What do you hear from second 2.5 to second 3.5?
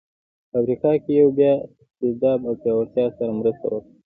پیاوړتیا سره